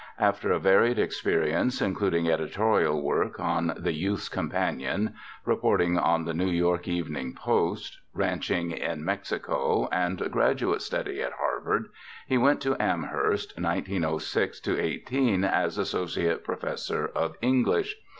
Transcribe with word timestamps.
After 0.17 0.51
a 0.51 0.57
varied 0.57 0.97
experience, 0.97 1.79
including 1.79 2.27
editorial 2.27 3.03
work 3.03 3.39
on 3.39 3.73
the 3.77 3.93
Youth's 3.93 4.29
Companion, 4.29 5.13
reporting 5.45 5.95
on 5.99 6.25
the 6.25 6.33
New 6.33 6.49
York 6.49 6.87
Evening 6.87 7.35
Post, 7.35 7.99
ranching 8.11 8.71
in 8.71 9.05
Mexico 9.05 9.87
and 9.91 10.17
graduate 10.31 10.81
study 10.81 11.21
at 11.21 11.33
Harvard, 11.33 11.85
he 12.27 12.39
went 12.39 12.61
to 12.61 12.75
Amherst, 12.81 13.53
1906 13.61 14.67
18, 14.67 15.43
as 15.43 15.77
associate 15.77 16.43
professor 16.43 17.05
of 17.05 17.35
English. 17.39 17.95